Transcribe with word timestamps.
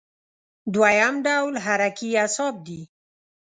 دویم 0.73 1.15
ډول 1.27 1.53
حرکي 1.65 2.09
اعصاب 2.21 2.55
دي. 2.67 2.81